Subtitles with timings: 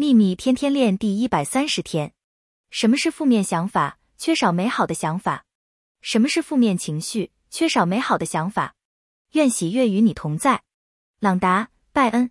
[0.00, 2.12] 秘密天天练第一百三十天。
[2.70, 3.98] 什么是负面想法？
[4.16, 5.44] 缺少美好的想法。
[6.02, 7.32] 什么是负面情绪？
[7.50, 8.76] 缺少美好的想法。
[9.32, 10.62] 愿喜悦与你同在。
[11.18, 12.30] 朗达拜恩。